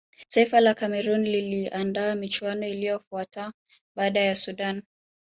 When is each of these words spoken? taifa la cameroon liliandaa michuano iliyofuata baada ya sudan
taifa 0.29 0.59
la 0.61 0.73
cameroon 0.73 1.21
liliandaa 1.25 2.15
michuano 2.15 2.67
iliyofuata 2.67 3.53
baada 3.95 4.19
ya 4.19 4.35
sudan 4.35 4.83